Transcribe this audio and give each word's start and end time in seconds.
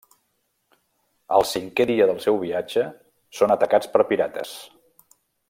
El 1.35 1.45
cinquè 1.49 1.85
dia 1.91 2.07
del 2.13 2.23
seu 2.25 2.39
viatge, 2.45 2.87
són 3.41 3.55
atacats 3.59 3.93
per 3.97 4.05
pirates. 4.15 4.57